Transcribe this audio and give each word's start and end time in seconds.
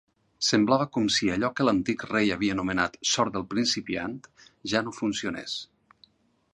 Semblava 0.45 0.85
com 0.95 1.09
si 1.15 1.29
allò 1.33 1.51
que 1.59 1.67
l'antic 1.67 2.05
rei 2.13 2.33
havia 2.37 2.55
anomenat 2.57 2.97
"sort 3.13 3.37
del 3.37 3.47
principiant" 3.55 4.19
ja 4.75 4.87
no 4.89 4.99
funcionés. 5.03 5.61